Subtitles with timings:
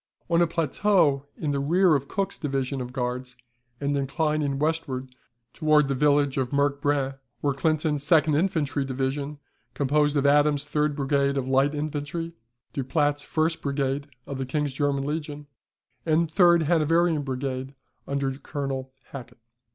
[0.31, 3.37] On a plateau in the rear of Cooks's division of Guards,
[3.79, 5.13] and inclining westward
[5.53, 9.37] towards the village of Merk Braine, were Clinton's second infantry division,
[9.75, 12.33] composed of Adams's third brigade of light infantry,
[12.73, 15.45] Du Plat's first brigade of the King's German legion,
[16.03, 17.75] and third Hanoverian brigade
[18.07, 19.37] under Colonel Halkett.